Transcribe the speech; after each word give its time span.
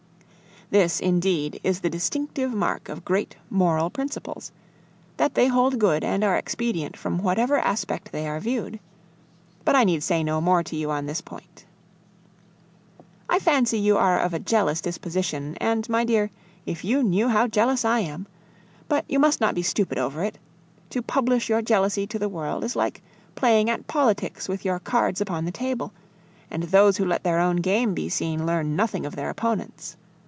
This, 0.73 1.01
indeed, 1.01 1.59
is 1.65 1.81
the 1.81 1.89
distinctive 1.89 2.53
mark 2.53 2.87
of 2.87 3.03
great 3.03 3.35
moral 3.49 3.89
principles, 3.89 4.53
that 5.17 5.35
they 5.35 5.47
hold 5.47 5.77
good 5.79 6.01
and 6.01 6.23
are 6.23 6.37
expedient 6.37 6.95
from 6.95 7.17
whatever 7.21 7.57
aspect 7.59 8.13
they 8.13 8.25
are 8.25 8.39
viewed. 8.39 8.79
But 9.65 9.75
I 9.75 9.83
need 9.83 10.01
say 10.01 10.23
no 10.23 10.39
more 10.39 10.63
to 10.63 10.77
you 10.77 10.89
on 10.89 11.05
this 11.07 11.19
point. 11.19 11.65
"I 13.29 13.37
fancy 13.37 13.79
you 13.79 13.97
are 13.97 14.17
of 14.21 14.33
a 14.33 14.39
jealous 14.39 14.79
disposition, 14.79 15.57
and, 15.59 15.89
my 15.89 16.05
dear, 16.05 16.29
if 16.65 16.85
you 16.85 17.03
knew 17.03 17.27
how 17.27 17.47
jealous 17.47 17.83
I 17.83 17.99
am! 17.99 18.25
But 18.87 19.03
you 19.09 19.19
must 19.19 19.41
not 19.41 19.55
be 19.55 19.63
stupid 19.63 19.97
over 19.97 20.23
it. 20.23 20.37
To 20.91 21.01
publish 21.01 21.49
your 21.49 21.61
jealousy 21.61 22.07
to 22.07 22.17
the 22.17 22.29
world 22.29 22.63
is 22.63 22.77
like 22.77 23.01
playing 23.35 23.69
at 23.69 23.87
politics 23.87 24.47
with 24.47 24.63
your 24.63 24.79
cards 24.79 25.19
upon 25.19 25.43
the 25.43 25.51
table, 25.51 25.91
and 26.49 26.63
those 26.63 26.95
who 26.95 27.03
let 27.03 27.23
their 27.25 27.41
own 27.41 27.57
game 27.57 27.93
be 27.93 28.07
seen 28.07 28.45
learn 28.45 28.77
nothing 28.77 29.05
of 29.05 29.17
their 29.17 29.29
opponents'. 29.29 29.97